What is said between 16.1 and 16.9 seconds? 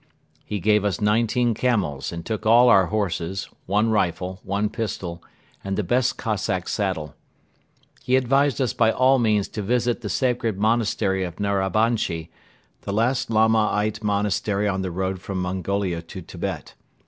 Tibet.